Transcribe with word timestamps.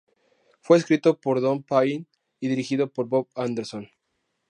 Fue 0.61 0.79
escrito 0.79 1.19
por 1.21 1.41
Don 1.41 1.61
Payne 1.61 2.07
y 2.39 2.47
dirigido 2.47 2.91
por 2.91 3.07
Bob 3.07 3.27
Anderson. 3.35 3.87